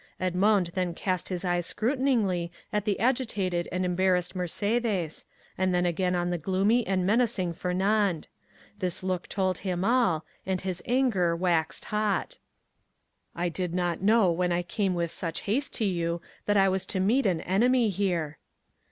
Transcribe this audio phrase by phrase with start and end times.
[0.19, 5.25] Edmond then cast his eyes scrutinizingly at the agitated and embarrassed Mercédès,
[5.59, 8.27] and then again on the gloomy and menacing Fernand.
[8.79, 12.39] This look told him all, and his anger waxed hot.
[13.35, 16.83] "I did not know, when I came with such haste to you, that I was
[16.87, 18.39] to meet an enemy here."